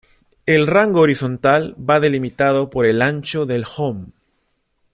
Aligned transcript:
El 0.53 0.65
rango 0.65 1.01
horizontal 1.01 1.71
va 1.79 1.99
delimitado 1.99 2.71
por 2.71 2.87
el 2.87 3.03
ancho 3.03 3.45
del 3.45 3.65
"home". 3.77 4.07